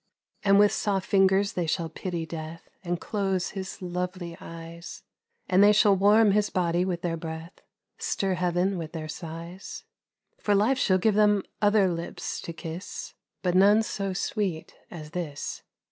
And 0.43 0.57
with 0.57 0.71
soft 0.71 1.07
fingers 1.07 1.53
they 1.53 1.67
shall 1.67 1.87
pity 1.87 2.25
death 2.25 2.67
And 2.83 2.99
close 2.99 3.49
his 3.51 3.83
lovely 3.83 4.35
eyes, 4.41 5.03
And 5.47 5.63
they 5.63 5.71
shall 5.71 5.95
warm 5.95 6.31
his 6.31 6.49
body 6.49 6.83
with 6.83 7.03
their 7.03 7.17
breath, 7.17 7.59
Stir 7.99 8.33
heaven 8.33 8.79
with 8.79 8.93
their 8.93 9.07
sighs; 9.07 9.83
For 10.39 10.55
life 10.55 10.79
shall 10.79 10.97
give 10.97 11.13
them 11.13 11.43
other 11.61 11.87
lips 11.87 12.41
to 12.41 12.51
kiss, 12.51 13.13
But 13.43 13.53
none 13.53 13.83
so 13.83 14.11
sweet 14.11 14.73
as 14.89 15.11
this. 15.11 15.61